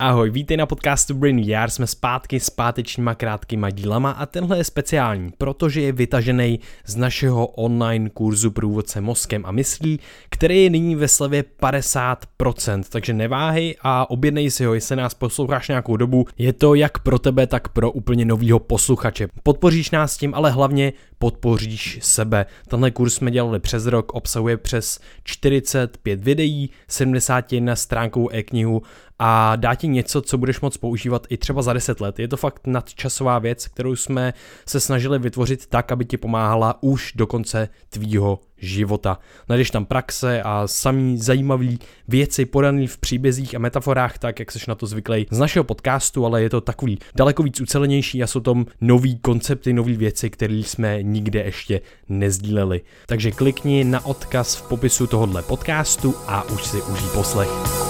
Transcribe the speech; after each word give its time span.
Ahoj, 0.00 0.30
vítej 0.30 0.56
na 0.56 0.66
podcastu 0.66 1.14
Brain 1.14 1.44
VR, 1.44 1.70
jsme 1.70 1.86
zpátky 1.86 2.40
s 2.40 2.50
pátečníma 2.50 3.14
krátkýma 3.14 3.70
dílama 3.70 4.10
a 4.10 4.26
tenhle 4.26 4.58
je 4.58 4.64
speciální, 4.64 5.30
protože 5.38 5.80
je 5.80 5.92
vytažený 5.92 6.60
z 6.86 6.96
našeho 6.96 7.46
online 7.46 8.10
kurzu 8.10 8.50
Průvodce 8.50 9.00
mozkem 9.00 9.46
a 9.46 9.52
myslí, 9.52 10.00
který 10.30 10.64
je 10.64 10.70
nyní 10.70 10.96
ve 10.96 11.08
slevě 11.08 11.44
50%, 11.62 12.82
takže 12.88 13.12
neváhej 13.12 13.76
a 13.80 14.10
objednej 14.10 14.50
si 14.50 14.64
ho, 14.64 14.74
jestli 14.74 14.96
nás 14.96 15.14
posloucháš 15.14 15.68
nějakou 15.68 15.96
dobu, 15.96 16.26
je 16.38 16.52
to 16.52 16.74
jak 16.74 16.98
pro 16.98 17.18
tebe, 17.18 17.46
tak 17.46 17.68
pro 17.68 17.90
úplně 17.90 18.24
novýho 18.24 18.58
posluchače. 18.58 19.28
Podpoříš 19.42 19.90
nás 19.90 20.16
tím, 20.16 20.34
ale 20.34 20.50
hlavně 20.50 20.92
podpoříš 21.18 21.98
sebe. 22.02 22.46
Tenhle 22.68 22.90
kurz 22.90 23.14
jsme 23.14 23.30
dělali 23.30 23.60
přes 23.60 23.86
rok, 23.86 24.12
obsahuje 24.12 24.56
přes 24.56 25.00
45 25.24 26.24
videí, 26.24 26.70
71 26.88 27.76
stránkou 27.76 28.28
e-knihu 28.32 28.82
a 29.22 29.56
dá 29.56 29.74
ti 29.74 29.88
něco, 29.88 30.22
co 30.22 30.38
budeš 30.38 30.60
moct 30.60 30.76
používat 30.76 31.26
i 31.30 31.36
třeba 31.36 31.62
za 31.62 31.72
10 31.72 32.00
let. 32.00 32.18
Je 32.18 32.28
to 32.28 32.36
fakt 32.36 32.66
nadčasová 32.66 33.38
věc, 33.38 33.68
kterou 33.68 33.96
jsme 33.96 34.34
se 34.66 34.80
snažili 34.80 35.18
vytvořit 35.18 35.66
tak, 35.66 35.92
aby 35.92 36.04
ti 36.04 36.16
pomáhala 36.16 36.82
už 36.82 37.12
do 37.16 37.26
konce 37.26 37.68
tvýho 37.90 38.38
života. 38.58 39.18
Najdeš 39.48 39.70
tam 39.70 39.84
praxe 39.84 40.42
a 40.42 40.66
samý 40.66 41.18
zajímavý 41.18 41.78
věci 42.08 42.44
podaný 42.44 42.86
v 42.86 42.98
příbězích 42.98 43.54
a 43.54 43.58
metaforách, 43.58 44.18
tak 44.18 44.38
jak 44.38 44.52
jsi 44.52 44.58
na 44.68 44.74
to 44.74 44.86
zvyklý 44.86 45.26
z 45.30 45.38
našeho 45.38 45.64
podcastu, 45.64 46.26
ale 46.26 46.42
je 46.42 46.50
to 46.50 46.60
takový 46.60 46.98
daleko 47.14 47.42
víc 47.42 47.60
ucelenější 47.60 48.22
a 48.22 48.26
jsou 48.26 48.40
tam 48.40 48.66
nový 48.80 49.18
koncepty, 49.18 49.72
nové 49.72 49.92
věci, 49.92 50.30
které 50.30 50.54
jsme 50.54 51.02
nikde 51.02 51.42
ještě 51.42 51.80
nezdíleli. 52.08 52.80
Takže 53.06 53.30
klikni 53.30 53.84
na 53.84 54.06
odkaz 54.06 54.56
v 54.56 54.68
popisu 54.68 55.06
tohohle 55.06 55.42
podcastu 55.42 56.14
a 56.26 56.42
už 56.42 56.64
si 56.64 56.82
užij 56.82 57.08
poslech. 57.14 57.89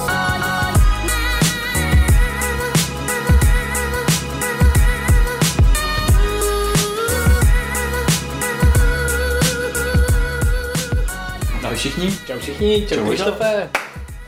Všichni. 11.81 12.19
Čau 12.27 12.39
všichni, 12.39 12.87
čau, 12.89 12.97
čau 12.97 13.07
Krištofe. 13.09 13.71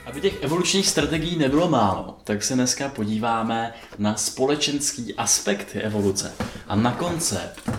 Aby 0.07 0.21
těch 0.21 0.43
evolučních 0.43 0.89
strategií 0.89 1.37
nebylo 1.39 1.69
málo, 1.69 2.17
tak 2.25 2.43
se 2.43 2.55
dneska 2.55 2.89
podíváme 2.89 3.75
na 3.99 4.17
společenský 4.17 5.15
aspekt 5.15 5.77
evoluce 5.81 6.33
a 6.67 6.77
na 6.77 6.93
koncept, 6.93 7.71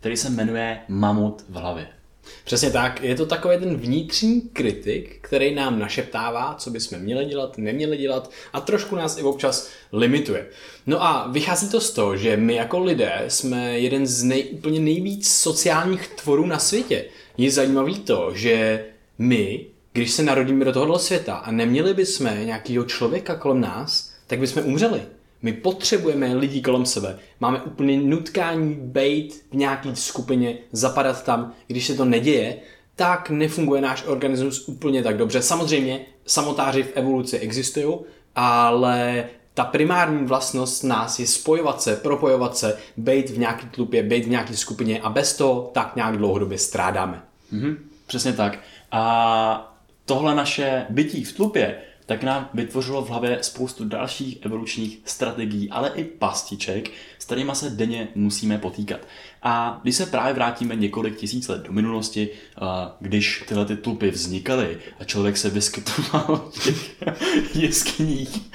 který 0.00 0.16
se 0.16 0.30
jmenuje 0.30 0.78
mamut 0.88 1.44
v 1.48 1.54
hlavě. 1.54 1.88
Přesně 2.44 2.70
tak, 2.70 3.02
je 3.02 3.14
to 3.14 3.26
takový 3.26 3.58
ten 3.58 3.76
vnitřní 3.76 4.40
kritik, 4.40 5.18
který 5.20 5.54
nám 5.54 5.78
našeptává, 5.78 6.54
co 6.58 6.70
bychom 6.70 6.98
měli 6.98 7.24
dělat, 7.24 7.58
neměli 7.58 7.96
dělat 7.96 8.30
a 8.52 8.60
trošku 8.60 8.96
nás 8.96 9.18
i 9.18 9.22
občas 9.22 9.70
limituje. 9.92 10.46
No 10.86 11.02
a 11.02 11.28
vychází 11.32 11.68
to 11.68 11.80
z 11.80 11.90
toho, 11.90 12.16
že 12.16 12.36
my 12.36 12.54
jako 12.54 12.78
lidé 12.78 13.24
jsme 13.28 13.78
jeden 13.78 14.06
z 14.06 14.22
nej, 14.22 14.44
úplně 14.52 14.80
nejvíc 14.80 15.30
sociálních 15.30 16.08
tvorů 16.08 16.46
na 16.46 16.58
světě. 16.58 17.04
Je 17.38 17.50
zajímavý 17.50 17.98
to, 17.98 18.30
že 18.34 18.84
my, 19.18 19.66
když 19.92 20.10
se 20.10 20.22
narodíme 20.22 20.64
do 20.64 20.72
tohohle 20.72 20.98
světa 20.98 21.34
a 21.34 21.50
neměli 21.50 21.94
bychom 21.94 22.26
nějakého 22.44 22.84
člověka 22.84 23.34
kolem 23.34 23.60
nás, 23.60 24.12
tak 24.26 24.38
bychom 24.38 24.64
umřeli. 24.64 25.02
My 25.42 25.52
potřebujeme 25.52 26.34
lidi 26.34 26.60
kolem 26.60 26.86
sebe. 26.86 27.18
Máme 27.40 27.62
úplně 27.62 28.00
nutkání 28.00 28.74
být 28.74 29.44
v 29.50 29.54
nějaké 29.54 29.96
skupině, 29.96 30.58
zapadat 30.72 31.24
tam. 31.24 31.52
Když 31.66 31.86
se 31.86 31.94
to 31.94 32.04
neděje, 32.04 32.56
tak 32.96 33.30
nefunguje 33.30 33.80
náš 33.80 34.04
organismus 34.06 34.68
úplně 34.68 35.02
tak 35.02 35.16
dobře. 35.16 35.42
Samozřejmě 35.42 36.00
samotáři 36.26 36.82
v 36.82 36.92
evoluci 36.94 37.38
existují, 37.38 37.96
ale 38.36 39.24
ta 39.54 39.64
primární 39.64 40.26
vlastnost 40.26 40.84
nás 40.84 41.18
je 41.18 41.26
spojovat 41.26 41.82
se, 41.82 41.96
propojovat 41.96 42.56
se, 42.56 42.78
být 42.96 43.30
v 43.30 43.38
nějaké 43.38 43.66
tlupě, 43.66 44.02
být 44.02 44.24
v 44.24 44.28
nějaké 44.28 44.56
skupině 44.56 45.00
a 45.00 45.10
bez 45.10 45.36
toho 45.36 45.70
tak 45.74 45.96
nějak 45.96 46.16
dlouhodobě 46.16 46.58
strádáme. 46.58 47.22
Mm-hmm, 47.52 47.76
přesně 48.06 48.32
tak. 48.32 48.58
A 48.92 49.76
tohle 50.04 50.34
naše 50.34 50.86
bytí 50.88 51.24
v 51.24 51.32
tlupě 51.32 51.76
tak 52.06 52.22
nám 52.22 52.48
vytvořilo 52.54 53.04
v 53.04 53.08
hlavě 53.08 53.38
spoustu 53.42 53.84
dalších 53.84 54.38
evolučních 54.42 54.98
strategií, 55.04 55.70
ale 55.70 55.92
i 55.94 56.04
pastiček, 56.04 56.90
s 57.18 57.24
kterými 57.24 57.52
se 57.54 57.70
denně 57.70 58.08
musíme 58.14 58.58
potýkat. 58.58 59.00
A 59.42 59.80
když 59.82 59.96
se 59.96 60.06
právě 60.06 60.34
vrátíme 60.34 60.76
několik 60.76 61.16
tisíc 61.16 61.48
let 61.48 61.62
do 61.62 61.72
minulosti, 61.72 62.28
když 63.00 63.44
tyhle 63.48 63.66
ty 63.66 63.76
tlupy 63.76 64.10
vznikaly 64.10 64.78
a 65.00 65.04
člověk 65.04 65.36
se 65.36 65.50
vyskytoval 65.50 66.50
v 66.54 66.64
těch 66.64 67.02
jeskyních 67.54 68.38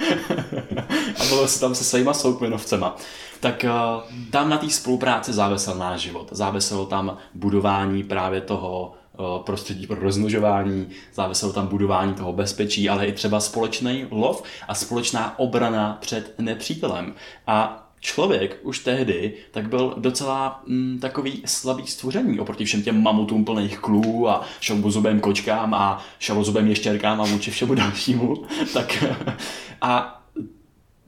a 1.20 1.24
bylo 1.28 1.48
se 1.48 1.60
tam 1.60 1.74
se 1.74 1.84
svýma 1.84 2.14
soukmenovcema, 2.14 2.96
tak 3.40 3.64
tam 4.30 4.48
na 4.48 4.58
té 4.58 4.70
spolupráci 4.70 5.32
závisel 5.32 5.74
náš 5.74 6.00
život. 6.00 6.28
Záviselo 6.30 6.86
tam 6.86 7.18
budování 7.34 8.04
právě 8.04 8.40
toho 8.40 8.94
prostředí 9.44 9.86
pro 9.86 10.00
rozmnožování, 10.00 10.88
záviselo 11.14 11.52
tam 11.52 11.66
budování 11.66 12.14
toho 12.14 12.32
bezpečí, 12.32 12.88
ale 12.88 13.06
i 13.06 13.12
třeba 13.12 13.40
společný 13.40 14.06
lov 14.10 14.42
a 14.68 14.74
společná 14.74 15.38
obrana 15.38 15.98
před 16.00 16.34
nepřítelem. 16.38 17.14
A 17.46 17.88
člověk 18.00 18.58
už 18.62 18.78
tehdy 18.78 19.34
tak 19.50 19.68
byl 19.68 19.94
docela 19.98 20.62
mm, 20.66 20.98
takový 21.00 21.42
slabý 21.44 21.86
stvoření 21.86 22.40
oproti 22.40 22.64
všem 22.64 22.82
těm 22.82 23.02
mamutům 23.02 23.44
plných 23.44 23.78
klů 23.78 24.28
a 24.28 24.42
šoubozubým 24.60 25.20
kočkám 25.20 25.74
a 25.74 26.04
šalozubým 26.18 26.66
ještěrkám 26.66 27.20
a 27.20 27.24
vůči 27.24 27.50
všemu 27.50 27.74
dalšímu. 27.74 28.44
tak 28.74 29.04
a 29.80 30.21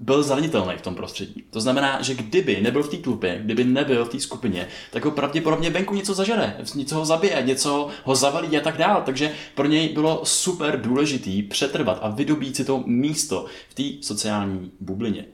byl 0.04 0.22
zranitelný 0.22 0.74
v 0.76 0.82
tom 0.82 0.94
prostředí. 0.94 1.44
To 1.50 1.60
znamená, 1.60 2.02
že 2.02 2.14
kdyby 2.14 2.60
nebyl 2.60 2.82
v 2.82 2.88
té 2.88 2.96
tlupě, 2.96 3.40
kdyby 3.44 3.64
nebyl 3.64 4.04
v 4.04 4.08
té 4.08 4.20
skupině, 4.20 4.68
tak 4.90 5.04
ho 5.04 5.10
pravděpodobně 5.10 5.70
venku 5.70 5.94
něco 5.94 6.14
zažere, 6.14 6.56
něco 6.74 6.94
ho 6.94 7.04
zabije, 7.04 7.42
něco 7.46 7.88
ho 8.04 8.14
zavalí 8.14 8.56
a 8.56 8.60
tak 8.60 8.76
dál. 8.76 9.02
Takže 9.06 9.32
pro 9.54 9.66
něj 9.66 9.88
bylo 9.88 10.20
super 10.24 10.80
důležitý 10.80 11.42
přetrvat 11.42 11.98
a 12.02 12.08
vydobít 12.08 12.56
si 12.56 12.64
to 12.64 12.82
místo 12.86 13.46
v 13.68 13.74
té 13.74 14.06
sociální 14.06 14.72
bublině. 14.80 15.24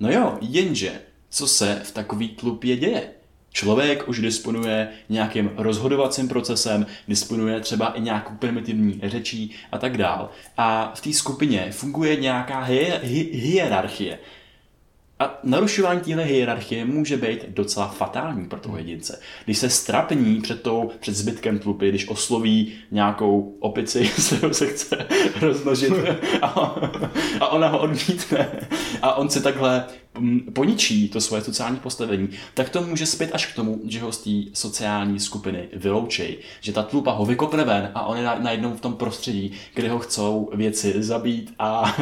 No 0.00 0.12
jo, 0.12 0.38
jenže 0.40 1.00
co 1.30 1.46
se 1.46 1.80
v 1.84 1.92
takové 1.92 2.26
tlupě 2.28 2.76
děje? 2.76 3.19
Člověk 3.52 4.08
už 4.08 4.20
disponuje 4.20 4.88
nějakým 5.08 5.50
rozhodovacím 5.56 6.28
procesem, 6.28 6.86
disponuje 7.08 7.60
třeba 7.60 7.86
i 7.86 8.00
nějakou 8.00 8.34
primitivní 8.34 9.00
řečí 9.04 9.54
a 9.72 9.78
tak 9.78 9.96
dál. 9.96 10.30
A 10.56 10.92
v 10.94 11.00
té 11.00 11.12
skupině 11.12 11.68
funguje 11.70 12.16
nějaká 12.16 12.66
hi- 12.68 13.00
hi- 13.02 13.28
hierarchie. 13.32 14.18
A 15.18 15.38
narušování 15.44 16.00
téhle 16.00 16.24
hierarchie 16.24 16.84
může 16.84 17.16
být 17.16 17.44
docela 17.48 17.88
fatální 17.88 18.48
pro 18.48 18.60
toho 18.60 18.78
jedince. 18.78 19.20
Když 19.44 19.58
se 19.58 19.70
strapní 19.70 20.40
před, 20.40 20.62
tou, 20.62 20.90
před 21.00 21.14
zbytkem 21.14 21.58
tlupy, 21.58 21.88
když 21.88 22.08
osloví 22.08 22.72
nějakou 22.90 23.56
opici, 23.60 24.06
se 24.18 24.54
se 24.54 24.66
chce 24.66 25.06
rozmnožit 25.40 25.92
a, 26.42 26.48
a 27.40 27.48
ona 27.48 27.68
ho 27.68 27.78
odmítne 27.78 28.48
a 29.02 29.14
on 29.14 29.30
se 29.30 29.42
takhle 29.42 29.84
poničí 30.52 31.08
to 31.08 31.20
svoje 31.20 31.42
sociální 31.42 31.76
postavení, 31.76 32.28
tak 32.54 32.68
to 32.68 32.82
může 32.82 33.06
zpět 33.06 33.30
až 33.32 33.46
k 33.46 33.54
tomu, 33.54 33.80
že 33.84 34.00
ho 34.00 34.12
z 34.12 34.18
té 34.18 34.30
sociální 34.52 35.20
skupiny 35.20 35.68
vyloučej. 35.72 36.38
Že 36.60 36.72
ta 36.72 36.82
tlupa 36.82 37.12
ho 37.12 37.26
vykopne 37.26 37.64
ven 37.64 37.90
a 37.94 38.06
on 38.06 38.16
je 38.16 38.24
najednou 38.38 38.74
v 38.74 38.80
tom 38.80 38.94
prostředí, 38.94 39.52
kde 39.74 39.90
ho 39.90 39.98
chcou 39.98 40.50
věci 40.54 41.02
zabít 41.02 41.54
a 41.58 41.96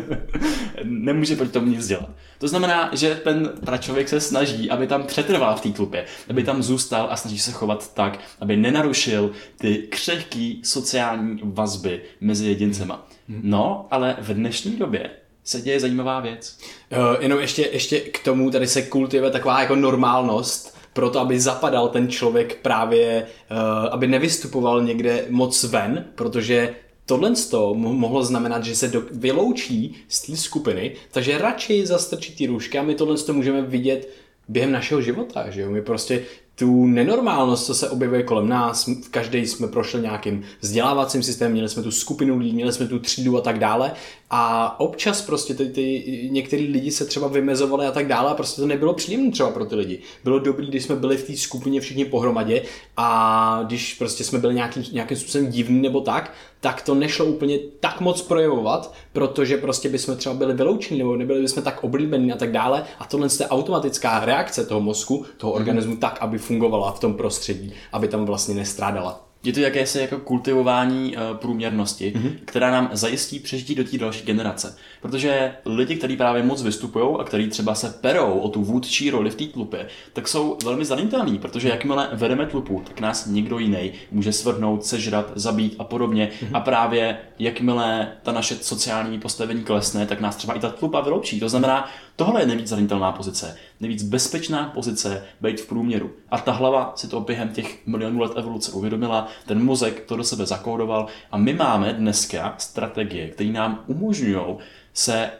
nemůže 0.84 1.36
proti 1.36 1.52
tomu 1.52 1.66
nic 1.66 1.86
dělat. 1.86 2.10
To 2.38 2.48
znamená, 2.48 2.90
že 2.92 3.14
ten 3.14 3.52
pračověk 3.64 4.08
se 4.08 4.20
snaží, 4.20 4.70
aby 4.70 4.86
tam 4.86 5.02
přetrval 5.02 5.56
v 5.56 5.60
té 5.60 5.68
tlupě, 5.68 6.04
aby 6.30 6.44
tam 6.44 6.62
zůstal 6.62 7.08
a 7.10 7.16
snaží 7.16 7.38
se 7.38 7.52
chovat 7.52 7.94
tak, 7.94 8.20
aby 8.40 8.56
nenarušil 8.56 9.30
ty 9.58 9.76
křehký 9.76 10.60
sociální 10.64 11.40
vazby 11.44 12.02
mezi 12.20 12.46
jedincema. 12.46 13.06
No, 13.28 13.86
ale 13.90 14.16
v 14.20 14.34
dnešní 14.34 14.76
době 14.76 15.10
se 15.48 15.60
děje 15.60 15.80
zajímavá 15.80 16.20
věc. 16.20 16.58
Uh, 16.92 17.22
jenom 17.22 17.38
ještě, 17.38 17.68
ještě 17.72 18.00
k 18.00 18.24
tomu, 18.24 18.50
tady 18.50 18.66
se 18.66 18.82
kultivuje 18.82 19.30
taková 19.30 19.60
jako 19.60 19.76
normálnost, 19.76 20.76
proto 20.92 21.20
aby 21.20 21.40
zapadal 21.40 21.88
ten 21.88 22.08
člověk 22.08 22.58
právě, 22.62 23.26
uh, 23.50 23.58
aby 23.90 24.06
nevystupoval 24.06 24.82
někde 24.82 25.24
moc 25.28 25.64
ven, 25.64 26.04
protože 26.14 26.74
tohle 27.06 27.32
to 27.50 27.74
mohlo 27.74 28.22
znamenat, 28.22 28.64
že 28.64 28.76
se 28.76 28.88
do, 28.88 29.02
vyloučí 29.10 29.96
z 30.08 30.26
té 30.26 30.36
skupiny, 30.36 30.96
takže 31.10 31.38
radši 31.38 31.86
zastrčí 31.86 32.36
ty 32.36 32.46
růžky 32.46 32.78
a 32.78 32.82
my 32.82 32.94
tohle 32.94 33.16
to 33.16 33.34
můžeme 33.34 33.62
vidět 33.62 34.08
během 34.48 34.72
našeho 34.72 35.00
života, 35.00 35.50
že 35.50 35.60
jo? 35.60 35.70
My 35.70 35.82
prostě 35.82 36.24
tu 36.58 36.86
nenormálnost, 36.86 37.66
co 37.66 37.74
se 37.74 37.90
objevuje 37.90 38.22
kolem 38.22 38.48
nás, 38.48 38.86
v 38.86 39.08
každý 39.10 39.46
jsme 39.46 39.68
prošli 39.68 40.00
nějakým 40.00 40.42
vzdělávacím 40.60 41.22
systémem, 41.22 41.52
měli 41.52 41.68
jsme 41.68 41.82
tu 41.82 41.90
skupinu 41.90 42.38
lidí, 42.38 42.52
měli 42.52 42.72
jsme 42.72 42.86
tu 42.86 42.98
třídu 42.98 43.36
a 43.36 43.40
tak 43.40 43.58
dále 43.58 43.92
a 44.30 44.80
občas 44.80 45.22
prostě 45.22 45.54
ty, 45.54 45.68
ty 45.68 46.28
některý 46.32 46.66
lidi 46.66 46.90
se 46.90 47.04
třeba 47.04 47.28
vymezovali 47.28 47.86
a 47.86 47.90
tak 47.90 48.06
dále 48.06 48.30
a 48.30 48.34
prostě 48.34 48.60
to 48.60 48.66
nebylo 48.66 48.94
příjemné 48.94 49.30
třeba 49.30 49.50
pro 49.50 49.64
ty 49.64 49.74
lidi. 49.74 49.98
Bylo 50.24 50.38
dobrý, 50.38 50.66
když 50.66 50.84
jsme 50.84 50.96
byli 50.96 51.16
v 51.16 51.26
té 51.26 51.36
skupině 51.36 51.80
všichni 51.80 52.04
pohromadě 52.04 52.62
a 52.96 53.60
když 53.66 53.94
prostě 53.94 54.24
jsme 54.24 54.38
byli 54.38 54.54
nějakým, 54.54 54.84
nějakým 54.92 55.16
způsobem 55.16 55.50
divní 55.50 55.82
nebo 55.82 56.00
tak, 56.00 56.34
tak 56.60 56.82
to 56.82 56.94
nešlo 56.94 57.26
úplně 57.26 57.58
tak 57.80 58.00
moc 58.00 58.22
projevovat, 58.22 58.94
protože 59.12 59.56
prostě 59.56 59.88
bychom 59.88 60.16
třeba 60.16 60.34
byli 60.34 60.54
vyloučení 60.54 60.98
nebo 60.98 61.16
nebyli 61.16 61.42
bychom 61.42 61.62
tak 61.62 61.84
oblíbení 61.84 62.32
a 62.32 62.36
tak 62.36 62.52
dále 62.52 62.84
a 62.98 63.04
tohle 63.04 63.28
je 63.40 63.48
automatická 63.48 64.24
reakce 64.24 64.66
toho 64.66 64.80
mozku, 64.80 65.24
toho 65.36 65.52
organismu 65.52 65.96
tak, 65.96 66.18
aby 66.20 66.38
fungovala 66.38 66.92
v 66.92 67.00
tom 67.00 67.14
prostředí, 67.14 67.72
aby 67.92 68.08
tam 68.08 68.24
vlastně 68.24 68.54
nestrádala. 68.54 69.27
Je 69.44 69.52
to 69.52 69.60
jakési 69.60 69.98
jako 69.98 70.18
kultivování 70.18 71.16
uh, 71.16 71.36
průměrnosti, 71.36 72.12
mm-hmm. 72.16 72.32
která 72.44 72.70
nám 72.70 72.90
zajistí 72.92 73.38
přežití 73.38 73.74
do 73.74 73.84
té 73.84 73.98
další 73.98 74.24
generace. 74.24 74.76
Protože 75.02 75.52
lidi, 75.64 75.96
kteří 75.96 76.16
právě 76.16 76.42
moc 76.42 76.62
vystupují 76.62 77.16
a 77.20 77.24
kteří 77.24 77.48
třeba 77.48 77.74
se 77.74 77.98
perou 78.00 78.38
o 78.38 78.48
tu 78.48 78.64
vůdčí 78.64 79.10
roli 79.10 79.30
v 79.30 79.34
té 79.34 79.44
tlupě, 79.44 79.86
tak 80.12 80.28
jsou 80.28 80.58
velmi 80.64 80.84
zranitelní, 80.84 81.38
protože 81.38 81.68
jakmile 81.68 82.08
vedeme 82.12 82.46
tlupu, 82.46 82.82
tak 82.86 83.00
nás 83.00 83.26
někdo 83.26 83.58
jiný 83.58 83.92
může 84.10 84.32
svrhnout, 84.32 84.84
sežrat, 84.84 85.32
zabít 85.34 85.76
a 85.78 85.84
podobně. 85.84 86.30
Mm-hmm. 86.32 86.56
A 86.56 86.60
právě 86.60 87.18
jakmile 87.38 88.12
ta 88.22 88.32
naše 88.32 88.56
sociální 88.56 89.20
postavení 89.20 89.62
klesne, 89.62 90.06
tak 90.06 90.20
nás 90.20 90.36
třeba 90.36 90.54
i 90.54 90.60
ta 90.60 90.70
tlupa 90.70 91.00
vyloučí. 91.00 91.40
To 91.40 91.48
znamená, 91.48 91.90
tohle 92.16 92.42
je 92.42 92.46
nejvíc 92.46 92.68
zranitelná 92.68 93.12
pozice, 93.12 93.56
nejvíc 93.80 94.02
bezpečná 94.02 94.68
pozice 94.68 95.24
být 95.40 95.60
v 95.60 95.66
průměru. 95.66 96.10
A 96.30 96.38
ta 96.38 96.52
hlava 96.52 96.92
si 96.96 97.08
to 97.08 97.20
během 97.20 97.48
těch 97.48 97.86
milionů 97.86 98.20
let 98.20 98.32
evoluce 98.36 98.72
uvědomila, 98.72 99.28
ten 99.46 99.64
mozek 99.64 100.04
to 100.04 100.16
do 100.16 100.24
sebe 100.24 100.46
zakódoval 100.46 101.06
a 101.30 101.36
my 101.36 101.52
máme 101.52 101.92
dneska 101.92 102.54
strategie, 102.58 103.28
které 103.28 103.50
nám 103.50 103.84
umožňují 103.86 104.56
se 104.92 105.30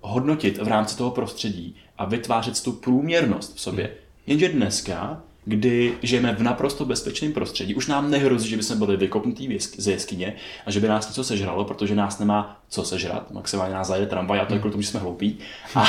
hodnotit 0.00 0.58
v 0.58 0.68
rámci 0.68 0.96
toho 0.96 1.10
prostředí 1.10 1.76
a 1.98 2.04
vytvářet 2.04 2.62
tu 2.62 2.72
průměrnost 2.72 3.56
v 3.56 3.60
sobě. 3.60 3.94
Jenže 4.26 4.48
dneska 4.48 5.22
kdy 5.44 5.94
žijeme 6.02 6.34
v 6.34 6.42
naprosto 6.42 6.84
bezpečném 6.84 7.32
prostředí. 7.32 7.74
Už 7.74 7.86
nám 7.86 8.10
nehrozí, 8.10 8.48
že 8.48 8.56
bychom 8.56 8.78
byli 8.78 8.96
vykopnutí 8.96 9.58
z 9.58 9.88
jeskyně 9.88 10.34
a 10.66 10.70
že 10.70 10.80
by 10.80 10.88
nás 10.88 11.08
něco 11.08 11.24
sežralo, 11.24 11.64
protože 11.64 11.94
nás 11.94 12.18
nemá 12.18 12.62
co 12.68 12.84
sežrat. 12.84 13.30
Maximálně 13.30 13.74
nás 13.74 13.88
zajede 13.88 14.06
tramvaj 14.06 14.40
a 14.40 14.44
to 14.44 14.54
je 14.54 14.58
kvůli 14.58 14.72
tomu, 14.72 14.82
že 14.82 14.88
jsme 14.88 15.00
hloupí. 15.00 15.38
A, 15.74 15.82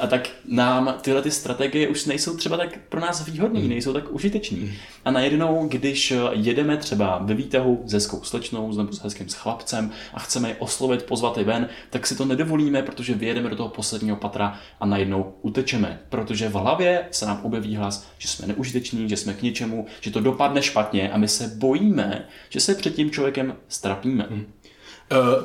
a 0.00 0.06
tak 0.06 0.30
nám 0.48 0.94
tyhle 1.00 1.22
ty 1.22 1.30
strategie 1.30 1.88
už 1.88 2.04
nejsou 2.04 2.36
třeba 2.36 2.56
tak 2.56 2.78
pro 2.88 3.00
nás 3.00 3.26
výhodné, 3.26 3.60
hmm. 3.60 3.68
nejsou 3.68 3.92
tak 3.92 4.12
užiteční. 4.12 4.72
A 5.04 5.10
najednou, 5.10 5.68
když 5.68 6.12
jedeme 6.32 6.76
třeba 6.76 7.18
ve 7.18 7.34
výtahu 7.34 7.84
se 7.86 7.96
hezkou 7.96 8.22
slečnou 8.22 8.76
nebo 8.76 8.92
s 8.92 9.02
hezkým 9.02 9.28
s 9.28 9.34
chlapcem 9.34 9.90
a 10.14 10.20
chceme 10.20 10.48
je 10.48 10.56
oslovit, 10.56 11.02
pozvat 11.02 11.38
je 11.38 11.44
ven, 11.44 11.68
tak 11.90 12.06
si 12.06 12.16
to 12.16 12.24
nedovolíme, 12.24 12.82
protože 12.82 13.14
vyjedeme 13.14 13.50
do 13.50 13.56
toho 13.56 13.68
posledního 13.68 14.16
patra 14.16 14.58
a 14.80 14.86
najednou 14.86 15.34
utečeme. 15.42 16.00
Protože 16.08 16.48
v 16.48 16.54
hlavě 16.54 17.04
se 17.10 17.26
nám 17.26 17.40
objeví 17.42 17.76
hlas, 17.76 18.06
že 18.18 18.28
jsme 18.28 18.46
neužiteční, 18.46 18.61
že 18.64 19.16
jsme 19.16 19.34
k 19.34 19.42
něčemu, 19.42 19.86
že 20.00 20.10
to 20.10 20.20
dopadne 20.20 20.62
špatně 20.62 21.10
a 21.10 21.18
my 21.18 21.28
se 21.28 21.52
bojíme, 21.56 22.28
že 22.48 22.60
se 22.60 22.74
před 22.74 22.94
tím 22.94 23.10
člověkem 23.10 23.56
strapíme. 23.68 24.26
Hmm. 24.30 24.46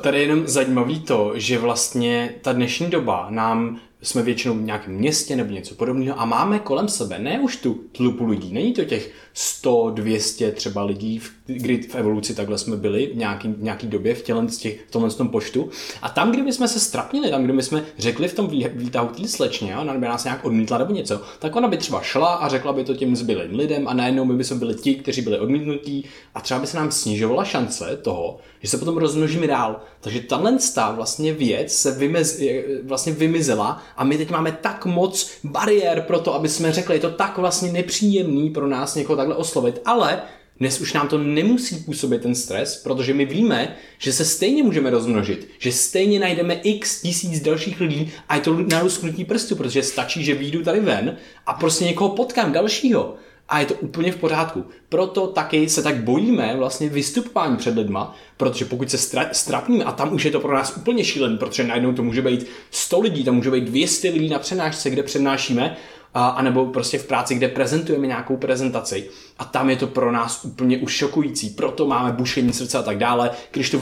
Tady 0.00 0.18
je 0.18 0.22
jenom 0.22 0.46
zajímavý 0.46 1.00
to, 1.00 1.32
že 1.34 1.58
vlastně 1.58 2.34
ta 2.42 2.52
dnešní 2.52 2.90
doba 2.90 3.26
nám 3.30 3.80
jsme 4.02 4.22
většinou 4.22 4.54
v 4.54 4.62
nějakém 4.62 4.94
městě 4.94 5.36
nebo 5.36 5.50
něco 5.50 5.74
podobného 5.74 6.20
a 6.20 6.24
máme 6.24 6.58
kolem 6.58 6.88
sebe 6.88 7.18
ne 7.18 7.40
už 7.40 7.56
tu 7.56 7.74
tlupu 7.92 8.26
lidí, 8.26 8.52
není 8.52 8.72
to 8.72 8.84
těch 8.84 9.12
100, 9.40 9.90
200 9.90 10.52
třeba 10.52 10.82
lidí, 10.82 11.20
kdy 11.46 11.82
v 11.82 11.94
evoluci 11.94 12.34
takhle 12.34 12.58
jsme 12.58 12.76
byli 12.76 13.06
v 13.06 13.16
nějaký, 13.16 13.54
nějaký 13.58 13.86
době 13.86 14.14
v, 14.14 14.22
těle, 14.22 14.48
z 14.48 14.58
těch, 14.58 14.80
v 14.88 14.90
tomhle 14.90 15.10
tom 15.10 15.28
počtu. 15.28 15.70
A 16.02 16.08
tam, 16.08 16.32
kdyby 16.32 16.52
jsme 16.52 16.68
se 16.68 16.80
strapnili, 16.80 17.30
tam, 17.30 17.44
kdyby 17.44 17.62
jsme 17.62 17.84
řekli 17.98 18.28
v 18.28 18.34
tom 18.34 18.50
výtahu 18.74 19.08
té 19.08 19.28
slečně, 19.28 19.76
ona 19.76 19.94
by 19.94 20.06
nás 20.06 20.24
nějak 20.24 20.44
odmítla 20.44 20.78
nebo 20.78 20.92
něco, 20.92 21.20
tak 21.38 21.56
ona 21.56 21.68
by 21.68 21.76
třeba 21.76 22.02
šla 22.02 22.34
a 22.34 22.48
řekla 22.48 22.72
by 22.72 22.84
to 22.84 22.94
těm 22.94 23.16
zbylým 23.16 23.58
lidem 23.58 23.88
a 23.88 23.94
najednou 23.94 24.24
my 24.24 24.34
by 24.34 24.44
jsme 24.44 24.56
byli 24.56 24.74
ti, 24.74 24.94
kteří 24.94 25.22
byli 25.22 25.38
odmítnutí 25.38 26.04
a 26.34 26.40
třeba 26.40 26.60
by 26.60 26.66
se 26.66 26.76
nám 26.76 26.90
snižovala 26.90 27.44
šance 27.44 27.98
toho, 28.02 28.38
že 28.62 28.68
se 28.68 28.78
potom 28.78 28.96
rozmnožíme 28.96 29.46
dál. 29.46 29.80
Takže 30.00 30.20
tahle 30.20 30.58
vlastně 30.94 31.32
věc 31.32 31.72
se 31.72 31.90
vymez, 31.90 32.42
vlastně 32.84 33.12
vymizela 33.12 33.82
a 33.96 34.04
my 34.04 34.18
teď 34.18 34.30
máme 34.30 34.58
tak 34.60 34.86
moc 34.86 35.30
bariér 35.44 36.00
pro 36.00 36.20
to, 36.20 36.34
aby 36.34 36.48
jsme 36.48 36.72
řekli, 36.72 36.96
je 36.96 37.00
to 37.00 37.10
tak 37.10 37.38
vlastně 37.38 37.72
nepříjemný 37.72 38.50
pro 38.50 38.66
nás 38.66 38.94
někoho 38.94 39.16
takhle 39.28 39.34
oslovit, 39.36 39.80
ale 39.84 40.22
dnes 40.60 40.80
už 40.80 40.92
nám 40.92 41.08
to 41.08 41.18
nemusí 41.18 41.76
působit 41.76 42.22
ten 42.22 42.34
stres, 42.34 42.76
protože 42.82 43.14
my 43.14 43.24
víme, 43.24 43.76
že 43.98 44.12
se 44.12 44.24
stejně 44.24 44.62
můžeme 44.62 44.90
rozmnožit, 44.90 45.48
že 45.58 45.72
stejně 45.72 46.20
najdeme 46.20 46.54
x 46.54 47.02
tisíc 47.02 47.40
dalších 47.40 47.80
lidí 47.80 48.12
a 48.28 48.34
je 48.34 48.40
to 48.40 48.54
na 48.54 48.82
lusknutí 48.82 49.24
prstu, 49.24 49.56
protože 49.56 49.82
stačí, 49.82 50.24
že 50.24 50.34
vyjdu 50.34 50.64
tady 50.64 50.80
ven 50.80 51.16
a 51.46 51.52
prostě 51.52 51.84
někoho 51.84 52.10
potkám 52.10 52.52
dalšího 52.52 53.14
a 53.48 53.60
je 53.60 53.66
to 53.66 53.74
úplně 53.74 54.12
v 54.12 54.16
pořádku. 54.16 54.64
Proto 54.88 55.26
taky 55.26 55.68
se 55.68 55.82
tak 55.82 55.96
bojíme 56.04 56.56
vlastně 56.56 56.88
vystupování 56.88 57.56
před 57.56 57.76
lidma, 57.76 58.14
protože 58.36 58.64
pokud 58.64 58.90
se 58.90 58.96
stra- 58.96 59.28
strapníme 59.32 59.84
a 59.84 59.92
tam 59.92 60.14
už 60.14 60.24
je 60.24 60.30
to 60.30 60.40
pro 60.40 60.54
nás 60.54 60.76
úplně 60.76 61.04
šílený, 61.04 61.38
protože 61.38 61.64
najednou 61.64 61.92
to 61.92 62.02
může 62.02 62.22
být 62.22 62.46
100 62.70 63.00
lidí, 63.00 63.24
tam 63.24 63.34
může 63.34 63.50
být 63.50 63.64
200 63.64 64.10
lidí 64.10 64.28
na 64.28 64.38
přednášce, 64.38 64.90
kde 64.90 65.02
přednášíme 65.02 65.76
a, 66.14 66.28
anebo 66.28 66.66
prostě 66.66 66.98
v 66.98 67.06
práci, 67.06 67.34
kde 67.34 67.48
prezentujeme 67.48 68.06
nějakou 68.06 68.36
prezentaci 68.36 69.08
a 69.38 69.44
tam 69.44 69.70
je 69.70 69.76
to 69.76 69.86
pro 69.86 70.12
nás 70.12 70.44
úplně 70.44 70.78
už 70.78 70.92
šokující, 70.92 71.50
proto 71.50 71.86
máme 71.86 72.12
bušení 72.12 72.52
srdce 72.52 72.78
a 72.78 72.82
tak 72.82 72.98
dále. 72.98 73.30
Když 73.52 73.70
to 73.70 73.78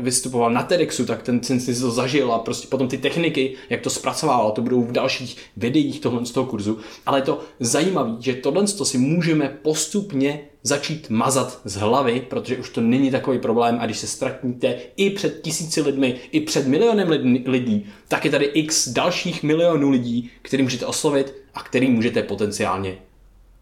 vystupoval, 0.00 0.50
na 0.50 0.62
TEDxu, 0.62 1.06
tak 1.06 1.22
ten, 1.22 1.40
ten 1.40 1.60
si 1.60 1.80
to 1.80 1.90
zažil 1.90 2.32
a 2.32 2.38
prostě 2.38 2.68
potom 2.68 2.88
ty 2.88 2.98
techniky, 2.98 3.54
jak 3.70 3.80
to 3.80 3.90
zpracovával, 3.90 4.50
to 4.50 4.62
budou 4.62 4.82
v 4.82 4.92
dalších 4.92 5.36
videích 5.56 6.00
tohle 6.00 6.26
z 6.26 6.30
toho 6.30 6.46
kurzu, 6.46 6.78
ale 7.06 7.18
je 7.18 7.22
to 7.22 7.40
zajímavé, 7.60 8.10
že 8.18 8.34
tohle 8.34 8.66
si 8.66 8.98
můžeme 8.98 9.58
postupně 9.62 10.49
začít 10.62 11.10
mazat 11.10 11.60
z 11.64 11.76
hlavy, 11.76 12.26
protože 12.30 12.56
už 12.56 12.70
to 12.70 12.80
není 12.80 13.10
takový 13.10 13.38
problém 13.38 13.78
a 13.80 13.86
když 13.86 13.98
se 13.98 14.06
ztratíte 14.06 14.76
i 14.96 15.10
před 15.10 15.42
tisíci 15.42 15.80
lidmi, 15.80 16.16
i 16.32 16.40
před 16.40 16.66
milionem 16.66 17.08
lidí, 17.46 17.86
tak 18.08 18.24
je 18.24 18.30
tady 18.30 18.44
x 18.44 18.88
dalších 18.88 19.42
milionů 19.42 19.90
lidí, 19.90 20.30
který 20.42 20.62
můžete 20.62 20.86
oslovit 20.86 21.34
a 21.54 21.62
který 21.62 21.90
můžete 21.90 22.22
potenciálně 22.22 22.98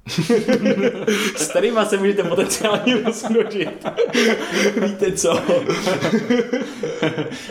S 1.36 1.48
kterýma 1.48 1.84
se 1.84 1.96
můžete 1.96 2.24
potenciálně 2.24 3.02
rozmnožit. 3.02 3.86
Víte 4.86 5.12
co? 5.12 5.42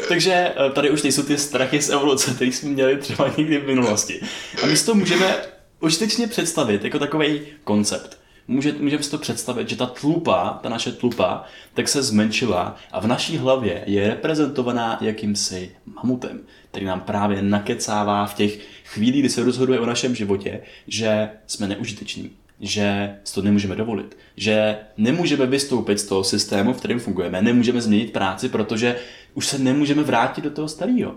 Takže 0.08 0.34
eh, 0.34 0.70
tady 0.70 0.90
už 0.90 1.04
nejsou 1.04 1.24
ty 1.24 1.38
strachy 1.38 1.82
z 1.82 1.90
evoluce, 1.90 2.32
které 2.32 2.52
jsme 2.52 2.70
měli 2.70 2.98
třeba 2.98 3.34
někdy 3.38 3.58
v 3.58 3.68
minulosti. 3.68 4.22
A 4.64 4.66
my 4.66 4.78
si 4.78 4.86
to 4.86 4.96
můžeme 4.96 5.36
užitečně 5.80 6.28
představit 6.28 6.84
jako 6.84 7.00
takový 7.00 7.42
koncept. 7.64 8.17
Může, 8.48 8.74
můžeme 8.80 9.04
si 9.04 9.12
to 9.12 9.18
představit, 9.18 9.70
že 9.70 9.76
ta 9.76 9.86
tlupa, 9.86 10.60
ta 10.64 10.70
naše 10.70 10.92
tlupa, 10.92 11.44
tak 11.74 11.88
se 11.88 12.04
zmenšila 12.04 12.76
a 12.92 13.00
v 13.00 13.08
naší 13.08 13.38
hlavě 13.38 13.84
je 13.86 14.08
reprezentovaná 14.08 14.98
jakýmsi 15.02 15.72
mamutem, 15.86 16.40
který 16.72 16.86
nám 16.86 17.02
právě 17.02 17.42
nakecává 17.42 18.26
v 18.26 18.34
těch 18.34 18.60
chvílích, 18.86 19.22
kdy 19.22 19.30
se 19.30 19.44
rozhoduje 19.44 19.80
o 19.80 19.86
našem 19.86 20.16
životě, 20.16 20.62
že 20.88 21.30
jsme 21.48 21.68
neužiteční, 21.68 22.32
že 22.60 23.16
si 23.24 23.34
to 23.34 23.42
nemůžeme 23.42 23.76
dovolit, 23.76 24.18
že 24.38 24.78
nemůžeme 24.98 25.46
vystoupit 25.46 26.00
z 26.00 26.06
toho 26.06 26.24
systému, 26.24 26.74
v 26.74 26.78
kterém 26.78 27.00
fungujeme, 27.00 27.42
nemůžeme 27.42 27.82
změnit 27.82 28.14
práci, 28.14 28.50
protože 28.50 29.00
už 29.34 29.46
se 29.46 29.58
nemůžeme 29.60 30.04
vrátit 30.04 30.44
do 30.44 30.52
toho 30.52 30.68
starého. 30.68 31.16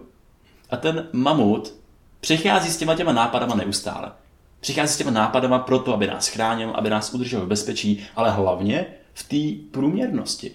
A 0.70 0.76
ten 0.76 1.08
mamut 1.12 1.74
přichází 2.20 2.70
s 2.70 2.76
těma 2.76 2.94
těma 2.94 3.12
nápadama 3.12 3.54
neustále. 3.54 4.12
Přichází 4.60 4.94
s 4.94 4.96
těma 4.96 5.10
nápadama 5.10 5.58
proto, 5.58 5.94
aby 5.94 6.06
nás 6.06 6.28
chránil, 6.28 6.70
aby 6.74 6.90
nás 6.90 7.14
udržel 7.14 7.40
v 7.40 7.48
bezpečí, 7.48 8.06
ale 8.16 8.30
hlavně 8.30 8.86
v 9.14 9.22
té 9.28 9.70
průměrnosti. 9.70 10.54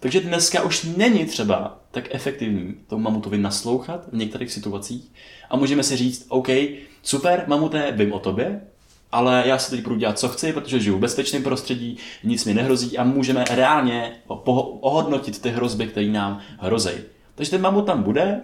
Takže 0.00 0.20
dneska 0.20 0.62
už 0.62 0.84
není 0.96 1.26
třeba 1.26 1.78
tak 1.90 2.14
efektivní 2.14 2.74
tomu 2.86 3.02
mamutovi 3.02 3.38
naslouchat 3.38 4.08
v 4.12 4.16
některých 4.16 4.52
situacích 4.52 5.12
a 5.50 5.56
můžeme 5.56 5.82
si 5.82 5.96
říct, 5.96 6.26
OK, 6.28 6.48
super, 7.02 7.44
mamuté, 7.46 7.92
vím 7.92 8.12
o 8.12 8.18
tobě, 8.18 8.60
ale 9.12 9.42
já 9.46 9.58
si 9.58 9.70
teď 9.70 9.82
budu 9.82 9.96
dělat, 9.96 10.18
co 10.18 10.28
chci, 10.28 10.52
protože 10.52 10.80
žiju 10.80 10.96
v 10.96 11.00
bezpečném 11.00 11.42
prostředí, 11.42 11.96
nic 12.24 12.44
mi 12.44 12.54
nehrozí 12.54 12.98
a 12.98 13.04
můžeme 13.04 13.44
reálně 13.50 14.12
ohodnotit 14.80 15.42
ty 15.42 15.50
hrozby, 15.50 15.86
které 15.86 16.06
nám 16.06 16.40
hrozí. 16.58 16.90
Takže 17.34 17.50
ten 17.50 17.60
mamut 17.60 17.86
tam 17.86 18.02
bude, 18.02 18.40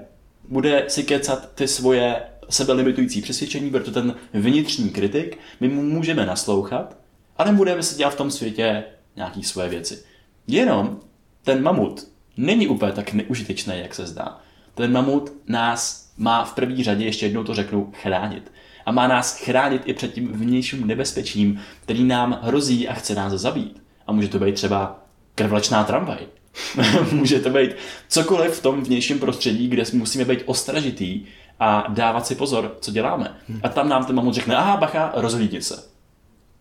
bude 0.49 0.85
si 0.89 1.03
kecat 1.03 1.53
ty 1.55 1.69
svoje 1.69 2.23
sebelimitující 2.51 3.23
přesvědčení, 3.23 3.71
protože 3.71 3.93
ten 3.93 4.15
vnitřní 4.35 4.91
kritik, 4.91 5.39
my 5.61 5.69
mu 5.69 5.83
můžeme 5.83 6.27
naslouchat, 6.27 6.97
ale 7.37 7.53
budeme 7.53 7.83
si 7.83 7.97
dělat 7.97 8.11
v 8.11 8.17
tom 8.17 8.31
světě 8.31 8.85
nějaké 9.17 9.43
svoje 9.43 9.69
věci. 9.69 10.05
Jenom 10.47 11.01
ten 11.45 11.63
mamut 11.63 12.09
není 12.37 12.69
úplně 12.69 12.93
tak 12.93 13.13
neužitečný, 13.13 13.75
jak 13.77 13.95
se 13.95 14.07
zdá. 14.07 14.41
Ten 14.75 14.93
mamut 14.93 15.33
nás 15.47 16.13
má 16.17 16.45
v 16.45 16.55
první 16.55 16.85
řadě, 16.85 17.05
ještě 17.05 17.27
jednou 17.27 17.45
to 17.45 17.55
řeknu, 17.55 17.93
chránit. 18.03 18.53
a 18.87 18.93
má 18.93 19.09
nás 19.09 19.41
chránit 19.41 19.83
i 19.85 19.95
před 19.95 20.15
tím 20.15 20.33
vnějším 20.33 20.87
nebezpečím, 20.87 21.61
který 21.83 22.05
nám 22.05 22.39
hrozí 22.43 22.89
a 22.89 22.95
chce 22.95 23.15
nás 23.15 23.33
zabít. 23.33 23.83
A 24.07 24.13
může 24.13 24.29
to 24.29 24.39
být 24.39 24.55
třeba 24.55 25.05
krvlačná 25.35 25.85
tramvaj. 25.85 26.27
může 27.13 27.41
to 27.41 27.51
být 27.51 27.71
cokoliv 28.09 28.55
v 28.55 28.63
tom 28.63 28.83
vnějším 28.83 29.19
prostředí, 29.19 29.69
kde 29.69 29.83
musíme 29.93 30.25
být 30.25 30.43
ostražitý 30.47 31.25
a 31.63 31.87
dávat 31.89 32.27
si 32.27 32.35
pozor, 32.35 32.77
co 32.81 32.91
děláme. 32.91 33.37
A 33.63 33.69
tam 33.69 33.89
nám 33.89 34.05
ten 34.05 34.17
mamut 34.17 34.35
řekne, 34.35 34.57
aha, 34.57 34.77
bacha, 34.77 35.13
rozhlídni 35.15 35.63
se. 35.63 35.85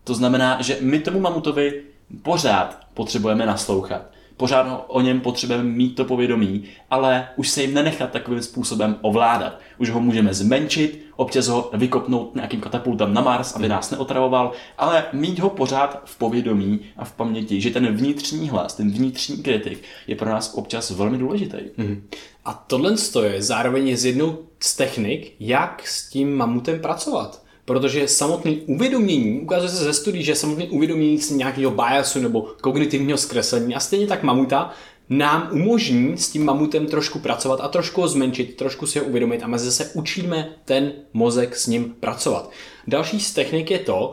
To 0.04 0.14
znamená, 0.14 0.62
že 0.62 0.78
my 0.80 0.98
tomu 0.98 1.20
mamutovi 1.20 1.82
pořád 2.22 2.78
potřebujeme 2.94 3.46
naslouchat 3.46 4.02
pořád 4.36 4.84
o 4.88 5.00
něm 5.00 5.20
potřebujeme 5.20 5.64
mít 5.64 5.94
to 5.94 6.04
povědomí, 6.04 6.64
ale 6.90 7.28
už 7.36 7.48
se 7.48 7.62
jim 7.62 7.74
nenechat 7.74 8.10
takovým 8.10 8.42
způsobem 8.42 8.96
ovládat. 9.00 9.58
Už 9.78 9.90
ho 9.90 10.00
můžeme 10.00 10.34
zmenšit, 10.34 11.06
občas 11.16 11.46
ho 11.46 11.70
vykopnout 11.72 12.34
nějakým 12.34 12.60
katapultem 12.60 13.14
na 13.14 13.20
Mars, 13.20 13.56
aby 13.56 13.68
nás 13.68 13.90
neotravoval, 13.90 14.52
ale 14.78 15.04
mít 15.12 15.38
ho 15.38 15.50
pořád 15.50 16.02
v 16.04 16.18
povědomí 16.18 16.80
a 16.96 17.04
v 17.04 17.12
paměti, 17.12 17.60
že 17.60 17.70
ten 17.70 17.96
vnitřní 17.96 18.48
hlas, 18.48 18.74
ten 18.74 18.90
vnitřní 18.90 19.36
kritik 19.42 19.82
je 20.06 20.16
pro 20.16 20.30
nás 20.30 20.54
občas 20.54 20.90
velmi 20.90 21.18
důležitý. 21.18 21.58
Mm. 21.76 22.08
A 22.44 22.64
tohle 22.66 22.94
je 23.22 23.42
zároveň 23.42 23.96
z 23.96 24.04
jednou 24.04 24.38
z 24.60 24.76
technik, 24.76 25.34
jak 25.40 25.86
s 25.86 26.10
tím 26.10 26.36
mamutem 26.36 26.80
pracovat. 26.80 27.41
Protože 27.64 28.08
samotné 28.08 28.52
uvědomění, 28.66 29.40
ukazuje 29.40 29.70
se 29.70 29.84
ze 29.84 29.92
studií, 29.92 30.22
že 30.22 30.34
samotné 30.34 30.64
uvědomění 30.64 31.18
nějakého 31.30 31.70
biasu 31.70 32.20
nebo 32.20 32.48
kognitivního 32.60 33.18
zkreslení 33.18 33.74
a 33.74 33.80
stejně 33.80 34.06
tak 34.06 34.22
mamuta 34.22 34.70
nám 35.08 35.48
umožní 35.52 36.18
s 36.18 36.30
tím 36.30 36.44
mamutem 36.44 36.86
trošku 36.86 37.18
pracovat 37.18 37.60
a 37.62 37.68
trošku 37.68 38.00
ho 38.00 38.08
zmenšit, 38.08 38.56
trošku 38.56 38.86
si 38.86 38.98
ho 38.98 39.04
uvědomit 39.04 39.42
a 39.42 39.46
my 39.46 39.58
zase 39.58 39.90
učíme 39.94 40.48
ten 40.64 40.92
mozek 41.12 41.56
s 41.56 41.66
ním 41.66 41.94
pracovat. 42.00 42.50
Další 42.86 43.20
z 43.20 43.32
technik 43.32 43.70
je 43.70 43.78
to, 43.78 44.12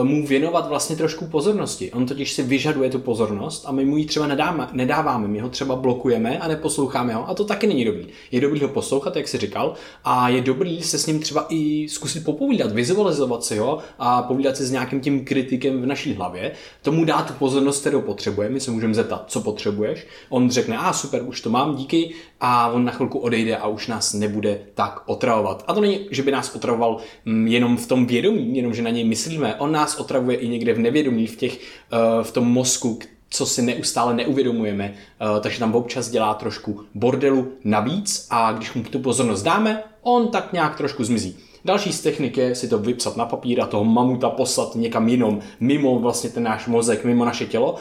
uh, 0.00 0.08
mu 0.08 0.26
věnovat 0.26 0.68
vlastně 0.68 0.96
trošku 0.96 1.26
pozornosti. 1.26 1.92
On 1.92 2.06
totiž 2.06 2.32
si 2.32 2.42
vyžaduje 2.42 2.90
tu 2.90 2.98
pozornost 2.98 3.64
a 3.66 3.72
my 3.72 3.84
mu 3.84 3.96
ji 3.96 4.04
třeba 4.04 4.26
nedáme, 4.26 4.68
nedáváme, 4.72 5.28
my 5.28 5.38
ho 5.38 5.48
třeba 5.48 5.76
blokujeme 5.76 6.38
a 6.38 6.48
neposloucháme 6.48 7.14
ho 7.14 7.28
a 7.28 7.34
to 7.34 7.44
taky 7.44 7.66
není 7.66 7.84
dobrý. 7.84 8.06
Je 8.30 8.40
dobrý 8.40 8.60
ho 8.60 8.68
poslouchat, 8.68 9.16
jak 9.16 9.28
si 9.28 9.38
říkal, 9.38 9.74
a 10.04 10.28
je 10.28 10.40
dobrý 10.40 10.82
se 10.82 10.98
s 10.98 11.06
ním 11.06 11.20
třeba 11.20 11.46
i 11.48 11.88
zkusit 11.88 12.24
popovídat, 12.24 12.72
vizualizovat 12.72 13.44
si 13.44 13.58
ho 13.58 13.78
a 13.98 14.22
povídat 14.22 14.56
si 14.56 14.64
s 14.64 14.70
nějakým 14.70 15.00
tím 15.00 15.24
kritikem 15.24 15.82
v 15.82 15.86
naší 15.86 16.14
hlavě. 16.14 16.52
Tomu 16.82 17.04
dá 17.04 17.22
tu 17.22 17.32
pozornost, 17.32 17.80
kterou 17.80 18.00
potřebuje. 18.00 18.48
My 18.48 18.60
se 18.60 18.70
můžeme 18.70 18.94
zeptat, 18.94 19.24
co 19.26 19.40
potřebuješ. 19.40 20.06
On 20.28 20.50
řekne, 20.50 20.78
a 20.78 20.90
ah, 20.90 20.92
super, 20.92 21.22
už 21.26 21.40
to 21.40 21.50
mám, 21.50 21.76
díky, 21.76 22.14
a 22.40 22.68
on 22.68 22.84
na 22.84 22.92
chvilku 22.92 23.18
odejde 23.18 23.56
a 23.56 23.66
už 23.66 23.86
nás 23.86 24.12
nebude 24.12 24.60
tak 24.74 25.02
otravovat. 25.06 25.64
A 25.66 25.74
to 25.74 25.80
není, 25.80 26.06
že 26.10 26.22
by 26.22 26.30
nás 26.30 26.54
otravoval 26.54 26.96
mm, 27.24 27.46
jenom 27.46 27.76
v 27.76 27.86
tom 27.86 28.06
vědomí, 28.10 28.56
jenom 28.56 28.74
že 28.74 28.82
na 28.82 28.90
něj 28.90 29.04
myslíme. 29.04 29.54
On 29.54 29.72
nás 29.72 29.96
otravuje 29.96 30.36
i 30.36 30.48
někde 30.48 30.74
v 30.74 30.78
nevědomí, 30.78 31.26
v, 31.26 31.36
těch, 31.36 31.58
uh, 31.58 32.24
v 32.24 32.32
tom 32.32 32.44
mozku, 32.44 32.98
co 33.30 33.46
si 33.46 33.62
neustále 33.62 34.14
neuvědomujeme, 34.14 34.94
uh, 34.94 35.40
takže 35.40 35.58
tam 35.58 35.74
občas 35.74 36.10
dělá 36.10 36.34
trošku 36.34 36.80
bordelu 36.94 37.52
navíc 37.64 38.26
a 38.30 38.52
když 38.52 38.72
mu 38.74 38.82
tu 38.82 38.98
pozornost 38.98 39.42
dáme, 39.42 39.82
on 40.02 40.28
tak 40.28 40.52
nějak 40.52 40.76
trošku 40.76 41.04
zmizí. 41.04 41.36
Další 41.64 41.92
z 41.92 42.00
technik 42.00 42.36
je 42.36 42.54
si 42.54 42.68
to 42.68 42.78
vypsat 42.78 43.16
na 43.16 43.24
papír 43.24 43.60
a 43.60 43.66
toho 43.66 43.84
mamuta 43.84 44.30
poslat 44.30 44.74
někam 44.74 45.08
jinom, 45.08 45.40
mimo 45.60 45.98
vlastně 45.98 46.30
ten 46.30 46.42
náš 46.42 46.66
mozek, 46.66 47.04
mimo 47.04 47.24
naše 47.24 47.46
tělo 47.46 47.76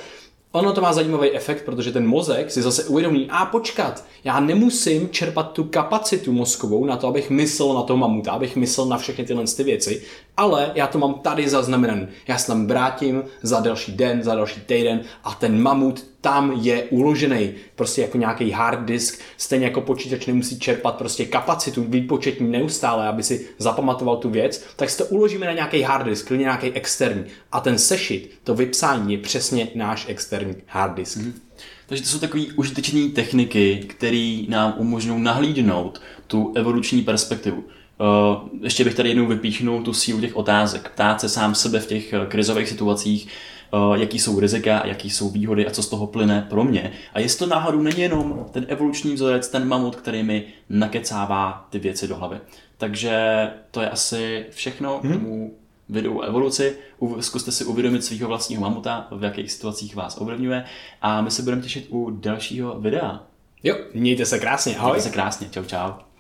Ono 0.51 0.73
to 0.73 0.81
má 0.81 0.93
zajímavý 0.93 1.31
efekt, 1.31 1.65
protože 1.65 1.91
ten 1.91 2.07
mozek 2.07 2.51
si 2.51 2.61
zase 2.61 2.83
uvědomí, 2.83 3.27
a 3.29 3.45
počkat, 3.45 4.05
já 4.23 4.39
nemusím 4.39 5.09
čerpat 5.09 5.51
tu 5.51 5.63
kapacitu 5.63 6.31
mozkovou 6.31 6.85
na 6.85 6.97
to, 6.97 7.07
abych 7.07 7.29
myslel 7.29 7.73
na 7.73 7.81
toho 7.81 7.97
mamuta, 7.97 8.31
abych 8.31 8.55
myslel 8.55 8.85
na 8.85 8.97
všechny 8.97 9.25
tyhle 9.25 9.43
ty 9.57 9.63
věci, 9.63 10.01
ale 10.37 10.71
já 10.75 10.87
to 10.87 10.99
mám 10.99 11.13
tady 11.13 11.49
zaznamenaný. 11.49 12.07
Já 12.27 12.37
se 12.37 12.47
tam 12.47 12.67
vrátím 12.67 13.23
za 13.41 13.59
další 13.59 13.91
den, 13.91 14.23
za 14.23 14.35
další 14.35 14.61
týden 14.61 15.01
a 15.23 15.33
ten 15.33 15.61
mamut 15.61 16.05
tam 16.21 16.51
je 16.51 16.83
uložený 16.83 17.51
prostě 17.75 18.01
jako 18.01 18.17
nějaký 18.17 18.51
hard 18.51 18.85
disk, 18.85 19.19
stejně 19.37 19.65
jako 19.65 19.81
počítač 19.81 20.25
nemusí 20.25 20.59
čerpat 20.59 20.95
prostě 20.95 21.25
kapacitu 21.25 21.83
výpočetní 21.83 22.51
neustále, 22.51 23.07
aby 23.07 23.23
si 23.23 23.47
zapamatoval 23.57 24.17
tu 24.17 24.29
věc, 24.29 24.65
tak 24.75 24.89
si 24.89 24.97
to 24.97 25.05
uložíme 25.05 25.45
na 25.45 25.53
nějaký 25.53 25.81
hard 25.81 26.05
disk, 26.05 26.27
klidně 26.27 26.43
nějaký 26.43 26.71
externí. 26.71 27.23
A 27.51 27.59
ten 27.59 27.77
sešit, 27.77 28.39
to 28.43 28.55
vypsání 28.55 29.13
je 29.13 29.19
přesně 29.19 29.67
náš 29.75 30.05
externí 30.09 30.55
hard 30.67 30.95
disk. 30.95 31.17
Mm-hmm. 31.17 31.31
Takže 31.87 32.03
to 32.03 32.09
jsou 32.09 32.19
takové 32.19 32.43
užitečné 32.55 33.09
techniky, 33.09 33.83
které 33.87 34.43
nám 34.47 34.73
umožňují 34.77 35.21
nahlídnout 35.21 36.01
tu 36.27 36.53
evoluční 36.55 37.01
perspektivu. 37.01 37.57
Uh, 37.57 38.49
ještě 38.61 38.83
bych 38.83 38.95
tady 38.95 39.09
jednou 39.09 39.25
vypíchnul 39.25 39.83
tu 39.83 39.93
sílu 39.93 40.21
těch 40.21 40.35
otázek. 40.35 40.91
Ptát 40.93 41.21
se 41.21 41.29
sám 41.29 41.55
sebe 41.55 41.79
v 41.79 41.87
těch 41.87 42.13
uh, 42.13 42.25
krizových 42.25 42.69
situacích, 42.69 43.27
jaký 43.95 44.19
jsou 44.19 44.39
rizika, 44.39 44.87
jaký 44.87 45.09
jsou 45.09 45.29
výhody 45.29 45.67
a 45.67 45.71
co 45.71 45.83
z 45.83 45.89
toho 45.89 46.07
plyne 46.07 46.47
pro 46.49 46.63
mě. 46.63 46.91
A 47.13 47.19
jestli 47.19 47.39
to 47.39 47.45
náhodou 47.45 47.81
není 47.81 47.99
jenom 47.99 48.45
ten 48.51 48.65
evoluční 48.69 49.13
vzorec, 49.13 49.47
ten 49.47 49.67
mamut, 49.67 49.95
který 49.95 50.23
mi 50.23 50.43
nakecává 50.69 51.67
ty 51.69 51.79
věci 51.79 52.07
do 52.07 52.15
hlavy. 52.15 52.37
Takže 52.77 53.47
to 53.71 53.81
je 53.81 53.89
asi 53.89 54.45
všechno 54.49 54.99
hmm. 55.03 55.11
k 55.11 55.15
tomu 55.15 55.53
videu 55.89 56.17
o 56.17 56.21
evoluci. 56.21 56.77
Zkuste 57.19 57.51
si 57.51 57.65
uvědomit 57.65 58.05
svého 58.05 58.27
vlastního 58.27 58.61
mamuta, 58.61 59.07
v 59.11 59.23
jakých 59.23 59.51
situacích 59.51 59.95
vás 59.95 60.17
ovlivňuje 60.21 60.63
a 61.01 61.21
my 61.21 61.31
se 61.31 61.41
budeme 61.41 61.61
těšit 61.61 61.87
u 61.89 62.09
dalšího 62.09 62.79
videa. 62.79 63.23
Jo, 63.63 63.75
mějte 63.93 64.25
se 64.25 64.39
krásně, 64.39 64.77
ahoj. 64.77 64.91
Mějte 64.91 65.09
se 65.09 65.13
krásně, 65.13 65.47
čau 65.51 65.63
čau. 65.63 65.91